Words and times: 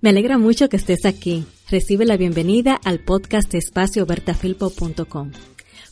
Me 0.00 0.10
alegra 0.10 0.38
mucho 0.38 0.68
que 0.68 0.76
estés 0.76 1.04
aquí. 1.04 1.44
Recibe 1.68 2.06
la 2.06 2.16
bienvenida 2.16 2.78
al 2.84 3.00
podcast 3.00 3.52
espaciobertafilpo.com. 3.52 5.32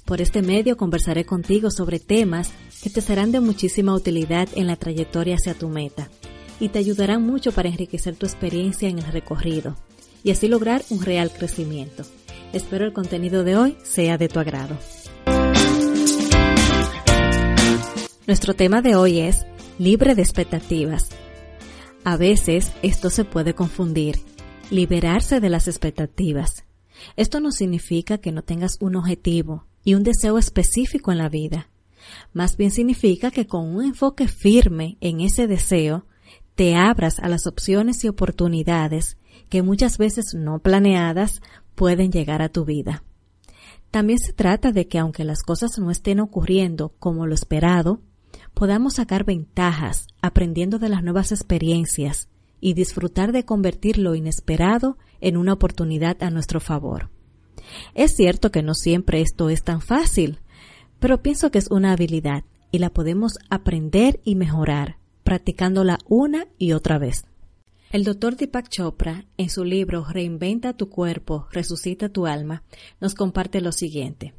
Por 0.05 0.21
este 0.21 0.43
medio 0.43 0.77
conversaré 0.77 1.25
contigo 1.25 1.73
sobre 1.73 1.99
temas 1.99 2.53
que 2.85 2.89
te 2.89 3.01
serán 3.01 3.33
de 3.33 3.41
muchísima 3.41 3.95
utilidad 3.95 4.49
en 4.55 4.69
la 4.69 4.77
trayectoria 4.77 5.35
hacia 5.35 5.55
tu 5.55 5.69
meta 5.69 6.09
y 6.61 6.69
te 6.69 6.79
ayudarán 6.79 7.27
mucho 7.27 7.51
para 7.51 7.69
enriquecer 7.69 8.15
tu 8.15 8.27
experiencia 8.27 8.89
en 8.89 9.01
el 9.01 9.07
recorrido 9.07 9.77
y 10.23 10.31
así 10.31 10.47
lograr 10.47 10.85
un 10.91 11.03
real 11.03 11.33
crecimiento. 11.33 12.05
Espero 12.53 12.85
el 12.85 12.93
contenido 12.93 13.43
de 13.43 13.57
hoy 13.57 13.77
sea 13.83 14.19
de 14.19 14.29
tu 14.29 14.39
agrado. 14.39 14.79
Nuestro 18.29 18.55
tema 18.55 18.83
de 18.83 18.95
hoy 18.95 19.19
es 19.19 19.47
libre 19.81 20.15
de 20.15 20.23
expectativas 20.23 21.09
a 22.07 22.17
veces 22.17 22.73
esto 22.83 23.11
se 23.11 23.25
puede 23.25 23.57
confundir, 23.57 24.21
liberarse 24.71 25.41
de 25.41 25.49
las 25.49 25.67
expectativas. 25.67 26.65
Esto 27.17 27.41
no 27.41 27.51
significa 27.51 28.19
que 28.19 28.31
no 28.31 28.43
tengas 28.43 28.77
un 28.79 28.95
objetivo 28.95 29.67
y 29.83 29.95
un 29.95 30.05
deseo 30.05 30.39
específico 30.39 31.11
en 31.11 31.19
la 31.19 31.29
vida. 31.29 31.69
Más 32.33 32.57
bien 32.57 32.71
significa 32.71 33.33
que 33.33 33.49
con 33.49 33.75
un 33.75 33.85
enfoque 33.85 34.29
firme 34.29 34.99
en 35.01 35.21
ese 35.21 35.49
deseo, 35.49 36.07
te 36.55 36.77
abras 36.77 37.19
a 37.19 37.29
las 37.29 37.49
opciones 37.49 38.05
y 38.05 38.09
oportunidades 38.09 39.19
que 39.49 39.63
muchas 39.63 39.99
veces 39.99 40.27
no 40.33 40.61
planeadas 40.61 41.43
pueden 41.75 42.13
llegar 42.13 42.41
a 42.41 42.51
tu 42.51 42.65
vida. 42.65 43.03
También 43.91 44.21
se 44.21 44.33
trata 44.33 44.71
de 44.71 44.87
que 44.87 45.01
aunque 45.01 45.25
las 45.25 45.43
cosas 45.43 45.77
no 45.81 45.91
estén 45.91 46.21
ocurriendo 46.21 46.95
como 47.01 47.27
lo 47.27 47.35
esperado, 47.35 48.01
podamos 48.57 48.95
sacar 48.95 49.25
ventajas 49.25 50.07
aprendiendo 50.23 50.79
de 50.79 50.89
las 50.89 51.05
nuevas 51.05 51.31
experiencias 51.31 52.31
y 52.59 52.73
disfrutar 52.73 53.33
de 53.33 53.45
convertir 53.45 53.99
lo 53.99 54.15
inesperado 54.15 54.97
en 55.21 55.37
una 55.37 55.53
oportunidad 55.53 56.23
a 56.23 56.31
nuestro 56.31 56.59
favor. 56.59 57.11
Es 57.93 58.17
cierto 58.17 58.51
que 58.51 58.63
no 58.63 58.73
siempre 58.73 59.21
esto 59.21 59.51
es 59.51 59.63
tan 59.63 59.83
fácil, 59.83 60.41
pero 60.99 61.21
pienso 61.21 61.51
que 61.51 61.59
es 61.59 61.71
una 61.71 61.93
habilidad 61.93 62.45
y 62.71 62.79
la 62.79 62.89
podemos 62.89 63.39
aprender 63.51 64.21
y 64.25 64.37
mejorar 64.37 64.97
practicándola 65.23 65.99
una 66.09 66.47
y 66.57 66.73
otra 66.73 66.99
vez. 66.99 67.27
El 67.93 68.05
doctor 68.05 68.37
Deepak 68.37 68.71
Chopra, 68.71 69.27
en 69.37 69.51
su 69.51 69.65
libro 69.65 70.07
Reinventa 70.09 70.73
tu 70.73 70.89
cuerpo, 70.89 71.47
resucita 71.53 72.09
tu 72.09 72.27
alma, 72.27 72.63
nos 73.03 73.15
comparte 73.15 73.61
lo 73.61 73.73
siguiente. 73.73 74.33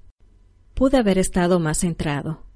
Pude 0.73 0.97
haber 0.97 1.19
estado 1.19 1.59
más 1.59 1.79
centrado, 1.79 2.46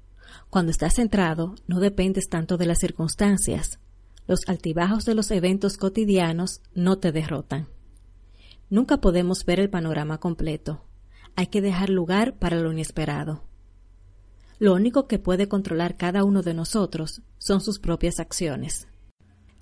cuando 0.50 0.70
estás 0.70 0.94
centrado, 0.94 1.54
no 1.66 1.80
dependes 1.80 2.28
tanto 2.28 2.56
de 2.56 2.66
las 2.66 2.78
circunstancias. 2.78 3.78
Los 4.26 4.40
altibajos 4.48 5.04
de 5.04 5.14
los 5.14 5.30
eventos 5.30 5.76
cotidianos 5.76 6.60
no 6.74 6.98
te 6.98 7.12
derrotan. 7.12 7.68
Nunca 8.70 9.00
podemos 9.00 9.44
ver 9.44 9.60
el 9.60 9.70
panorama 9.70 10.18
completo. 10.18 10.84
Hay 11.36 11.48
que 11.48 11.60
dejar 11.60 11.90
lugar 11.90 12.38
para 12.38 12.56
lo 12.56 12.72
inesperado. 12.72 13.44
Lo 14.58 14.74
único 14.74 15.08
que 15.08 15.18
puede 15.18 15.48
controlar 15.48 15.96
cada 15.96 16.24
uno 16.24 16.42
de 16.42 16.54
nosotros 16.54 17.22
son 17.38 17.60
sus 17.60 17.78
propias 17.80 18.20
acciones. 18.20 18.86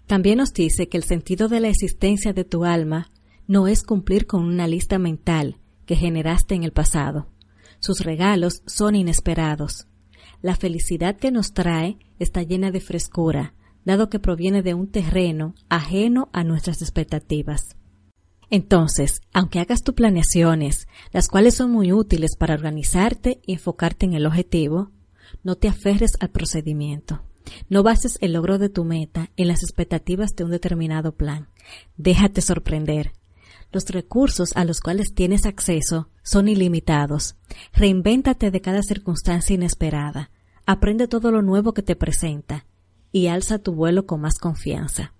También 0.06 0.38
nos 0.38 0.52
dice 0.52 0.88
que 0.88 0.96
el 0.96 1.04
sentido 1.04 1.48
de 1.48 1.60
la 1.60 1.68
existencia 1.68 2.32
de 2.32 2.44
tu 2.44 2.64
alma 2.64 3.10
no 3.46 3.66
es 3.66 3.82
cumplir 3.82 4.26
con 4.26 4.44
una 4.44 4.66
lista 4.68 4.98
mental 4.98 5.58
que 5.86 5.96
generaste 5.96 6.54
en 6.54 6.64
el 6.64 6.72
pasado. 6.72 7.28
Sus 7.78 8.00
regalos 8.00 8.62
son 8.66 8.94
inesperados. 8.94 9.86
La 10.42 10.56
felicidad 10.56 11.16
que 11.16 11.30
nos 11.30 11.52
trae 11.52 11.98
está 12.18 12.42
llena 12.42 12.70
de 12.70 12.80
frescura, 12.80 13.54
dado 13.84 14.08
que 14.08 14.18
proviene 14.18 14.62
de 14.62 14.74
un 14.74 14.88
terreno 14.88 15.54
ajeno 15.68 16.28
a 16.32 16.44
nuestras 16.44 16.80
expectativas. 16.82 17.76
Entonces, 18.50 19.20
aunque 19.32 19.60
hagas 19.60 19.82
tus 19.82 19.94
planeaciones, 19.94 20.88
las 21.12 21.28
cuales 21.28 21.54
son 21.54 21.70
muy 21.70 21.92
útiles 21.92 22.36
para 22.36 22.54
organizarte 22.54 23.40
y 23.46 23.52
enfocarte 23.52 24.06
en 24.06 24.14
el 24.14 24.26
objetivo, 24.26 24.90
no 25.44 25.56
te 25.56 25.68
aferres 25.68 26.12
al 26.20 26.30
procedimiento. 26.30 27.22
No 27.68 27.82
bases 27.82 28.18
el 28.20 28.32
logro 28.32 28.58
de 28.58 28.68
tu 28.68 28.84
meta 28.84 29.30
en 29.36 29.48
las 29.48 29.62
expectativas 29.62 30.34
de 30.36 30.44
un 30.44 30.50
determinado 30.50 31.14
plan. 31.14 31.48
Déjate 31.96 32.42
sorprender. 32.42 33.12
Los 33.72 33.88
recursos 33.88 34.52
a 34.56 34.64
los 34.64 34.80
cuales 34.80 35.14
tienes 35.14 35.46
acceso 35.46 36.08
son 36.22 36.48
ilimitados. 36.48 37.36
Reinvéntate 37.72 38.50
de 38.50 38.60
cada 38.60 38.82
circunstancia 38.82 39.54
inesperada. 39.54 40.30
Aprende 40.66 41.06
todo 41.06 41.30
lo 41.30 41.42
nuevo 41.42 41.72
que 41.72 41.82
te 41.82 41.96
presenta 41.96 42.66
y 43.12 43.28
alza 43.28 43.58
tu 43.58 43.74
vuelo 43.74 44.06
con 44.06 44.20
más 44.20 44.38
confianza. 44.38 45.14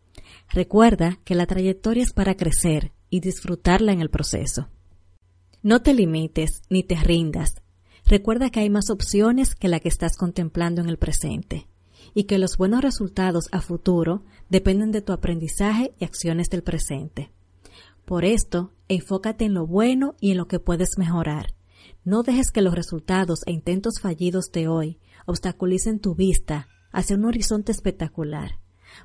Recuerda 0.49 1.21
que 1.25 1.34
la 1.34 1.47
trayectoria 1.47 2.03
es 2.03 2.12
para 2.12 2.37
crecer 2.37 2.93
y 3.09 3.21
disfrutarla 3.21 3.93
en 3.93 4.00
el 4.00 4.10
proceso. 4.10 4.69
No 5.62 5.83
te 5.83 5.94
limites 5.94 6.62
ni 6.71 6.83
te 6.83 6.97
rindas. 6.97 7.62
Recuerda 8.06 8.50
que 8.50 8.60
hay 8.60 8.71
más 8.71 8.91
opciones 8.91 9.55
que 9.55 9.69
la 9.69 9.78
que 9.78 9.89
estás 9.89 10.16
contemplando 10.16 10.81
en 10.81 10.89
el 10.89 10.99
presente 10.99 11.69
y 12.15 12.25
que 12.25 12.39
los 12.39 12.56
buenos 12.56 12.83
resultados 12.83 13.49
a 13.53 13.60
futuro 13.60 14.25
dependen 14.49 14.91
de 14.91 15.03
tu 15.03 15.12
aprendizaje 15.12 15.94
y 15.99 16.05
acciones 16.05 16.49
del 16.50 16.62
presente. 16.62 17.31
Por 18.10 18.25
esto, 18.25 18.72
enfócate 18.88 19.44
en 19.44 19.54
lo 19.54 19.69
bueno 19.69 20.16
y 20.19 20.32
en 20.32 20.37
lo 20.37 20.48
que 20.48 20.59
puedes 20.59 20.98
mejorar. 20.98 21.54
No 22.04 22.25
dejes 22.25 22.50
que 22.50 22.60
los 22.60 22.75
resultados 22.75 23.43
e 23.47 23.53
intentos 23.53 24.00
fallidos 24.00 24.50
de 24.50 24.66
hoy 24.66 24.98
obstaculicen 25.26 26.00
tu 26.00 26.16
vista 26.16 26.66
hacia 26.91 27.15
un 27.15 27.25
horizonte 27.25 27.71
espectacular. 27.71 28.59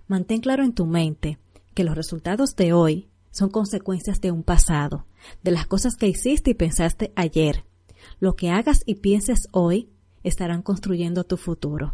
Mantén 0.08 0.42
claro 0.42 0.64
en 0.64 0.74
tu 0.74 0.88
mente 0.88 1.38
que 1.76 1.84
los 1.84 1.94
resultados 1.94 2.56
de 2.56 2.74
hoy 2.74 3.08
son 3.30 3.52
consecuencias 3.52 4.22
de 4.22 4.32
un 4.32 4.42
pasado, 4.42 5.06
de 5.44 5.52
las 5.52 5.68
cosas 5.68 5.98
que 5.98 6.08
hiciste 6.08 6.50
y 6.50 6.56
pensaste 6.56 7.14
ayer. 7.16 7.64
Lo 8.20 8.36
que 8.36 8.50
hagas 8.50 8.82
y 8.88 8.96
pienses 8.96 9.50
hoy 9.52 9.92
estarán 10.24 10.64
construyendo 10.64 11.26
tu 11.26 11.38
futuro. 11.38 11.94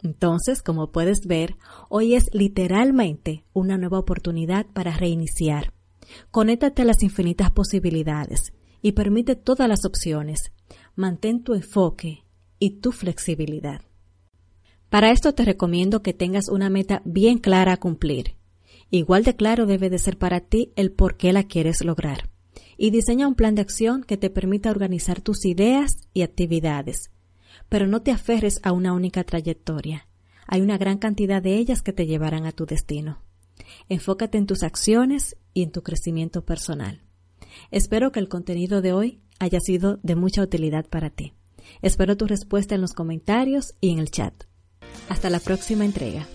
Entonces, 0.00 0.62
como 0.62 0.92
puedes 0.92 1.26
ver, 1.26 1.56
hoy 1.88 2.14
es 2.14 2.32
literalmente 2.32 3.44
una 3.52 3.78
nueva 3.78 3.98
oportunidad 3.98 4.64
para 4.66 4.96
reiniciar. 4.96 5.72
Conéctate 6.30 6.82
a 6.82 6.84
las 6.84 7.02
infinitas 7.02 7.50
posibilidades 7.50 8.52
y 8.82 8.92
permite 8.92 9.36
todas 9.36 9.68
las 9.68 9.84
opciones. 9.84 10.52
Mantén 10.94 11.42
tu 11.42 11.54
enfoque 11.54 12.24
y 12.58 12.80
tu 12.80 12.92
flexibilidad. 12.92 13.82
Para 14.88 15.10
esto 15.10 15.34
te 15.34 15.44
recomiendo 15.44 16.02
que 16.02 16.14
tengas 16.14 16.48
una 16.48 16.70
meta 16.70 17.02
bien 17.04 17.38
clara 17.38 17.72
a 17.72 17.76
cumplir. 17.76 18.36
Igual 18.90 19.24
de 19.24 19.34
claro 19.34 19.66
debe 19.66 19.90
de 19.90 19.98
ser 19.98 20.16
para 20.16 20.40
ti 20.40 20.72
el 20.76 20.92
por 20.92 21.16
qué 21.16 21.32
la 21.32 21.42
quieres 21.42 21.84
lograr. 21.84 22.30
Y 22.76 22.90
diseña 22.90 23.26
un 23.26 23.34
plan 23.34 23.54
de 23.54 23.62
acción 23.62 24.04
que 24.04 24.16
te 24.16 24.30
permita 24.30 24.70
organizar 24.70 25.20
tus 25.20 25.44
ideas 25.44 25.96
y 26.14 26.22
actividades. 26.22 27.10
Pero 27.68 27.86
no 27.86 28.02
te 28.02 28.12
aferres 28.12 28.60
a 28.62 28.72
una 28.72 28.92
única 28.92 29.24
trayectoria. 29.24 30.06
Hay 30.46 30.60
una 30.60 30.78
gran 30.78 30.98
cantidad 30.98 31.42
de 31.42 31.56
ellas 31.56 31.82
que 31.82 31.92
te 31.92 32.06
llevarán 32.06 32.46
a 32.46 32.52
tu 32.52 32.66
destino. 32.66 33.25
Enfócate 33.88 34.38
en 34.38 34.46
tus 34.46 34.62
acciones 34.62 35.36
y 35.54 35.62
en 35.62 35.72
tu 35.72 35.82
crecimiento 35.82 36.44
personal. 36.44 37.02
Espero 37.70 38.12
que 38.12 38.20
el 38.20 38.28
contenido 38.28 38.82
de 38.82 38.92
hoy 38.92 39.20
haya 39.38 39.60
sido 39.60 39.98
de 40.02 40.16
mucha 40.16 40.42
utilidad 40.42 40.86
para 40.86 41.10
ti. 41.10 41.34
Espero 41.82 42.16
tu 42.16 42.26
respuesta 42.26 42.74
en 42.74 42.80
los 42.80 42.92
comentarios 42.92 43.74
y 43.80 43.92
en 43.92 43.98
el 43.98 44.10
chat. 44.10 44.34
Hasta 45.08 45.30
la 45.30 45.40
próxima 45.40 45.84
entrega. 45.84 46.26